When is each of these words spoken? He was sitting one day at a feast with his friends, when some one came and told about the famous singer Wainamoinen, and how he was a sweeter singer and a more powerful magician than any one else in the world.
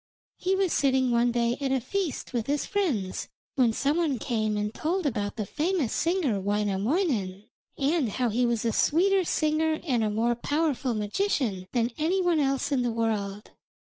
He 0.37 0.55
was 0.55 0.73
sitting 0.73 1.11
one 1.11 1.31
day 1.31 1.57
at 1.61 1.71
a 1.71 1.79
feast 1.79 2.33
with 2.33 2.47
his 2.47 2.65
friends, 2.65 3.27
when 3.53 3.71
some 3.71 3.97
one 3.97 4.17
came 4.17 4.57
and 4.57 4.73
told 4.73 5.05
about 5.05 5.35
the 5.35 5.45
famous 5.45 5.93
singer 5.93 6.39
Wainamoinen, 6.39 7.43
and 7.77 8.09
how 8.09 8.29
he 8.29 8.43
was 8.43 8.65
a 8.65 8.71
sweeter 8.73 9.23
singer 9.23 9.79
and 9.85 10.03
a 10.03 10.09
more 10.09 10.33
powerful 10.33 10.95
magician 10.95 11.67
than 11.71 11.91
any 11.99 12.19
one 12.19 12.39
else 12.39 12.71
in 12.71 12.81
the 12.81 12.89
world. 12.91 13.51